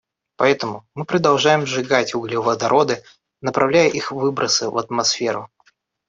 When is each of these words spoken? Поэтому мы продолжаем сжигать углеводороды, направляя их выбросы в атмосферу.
Поэтому 0.37 0.83
мы 0.95 1.05
продолжаем 1.05 1.67
сжигать 1.67 2.15
углеводороды, 2.15 3.03
направляя 3.39 3.87
их 3.87 4.11
выбросы 4.11 4.67
в 4.71 4.79
атмосферу. 4.79 5.51